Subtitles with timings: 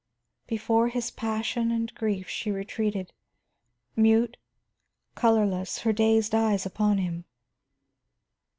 [0.47, 3.13] Before his passion and grief she retreated,
[3.95, 4.35] mute,
[5.13, 7.25] colorless, her dazed eyes upon him.